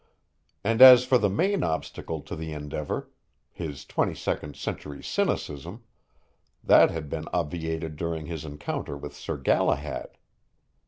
And 0.63 0.81
as 0.81 1.05
for 1.05 1.19
the 1.19 1.29
main 1.29 1.61
obstacle 1.63 2.21
to 2.21 2.35
the 2.35 2.53
endeavor 2.53 3.11
his 3.51 3.85
twenty 3.85 4.15
second 4.15 4.55
century 4.55 5.03
cynicism 5.03 5.83
that 6.63 6.89
had 6.89 7.07
been 7.07 7.27
obviated 7.31 7.97
during 7.97 8.25
his 8.25 8.43
encounter 8.43 8.97
with 8.97 9.15
Sir 9.15 9.37
Galahad. 9.37 10.17